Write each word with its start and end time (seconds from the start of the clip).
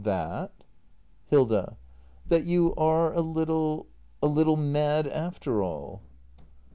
That? 0.03 0.51
Hilda. 1.27 1.77
That 2.27 2.43
you 2.45 2.73
area 2.75 3.19
little— 3.21 3.85
a 4.23 4.25
little 4.25 4.55
mad 4.57 5.05
after 5.07 5.61
all. 5.61 6.01